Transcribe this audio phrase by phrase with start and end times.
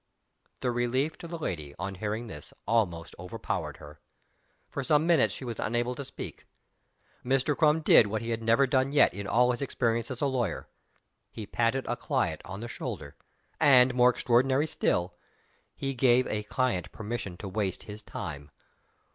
[0.61, 3.99] The relief to the lady, on hearing this, almost overpowered her.
[4.67, 6.47] For some minutes she was unable to speak.
[7.23, 7.55] Mr.
[7.55, 10.67] Crum did, what he had never done yet in all his experience as a lawyer.
[11.31, 13.15] He patted a client on the shoulder,
[13.59, 15.13] and, more extraordinary still,
[15.75, 18.49] he gave a client permission to waste his time.